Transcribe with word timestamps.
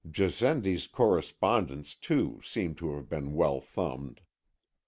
Gassendi's 0.11 0.87
Correspondence 0.87 1.93
too 1.93 2.41
seemed 2.43 2.79
to 2.79 2.95
have 2.95 3.07
been 3.07 3.35
well 3.35 3.61
thumbed. 3.61 4.21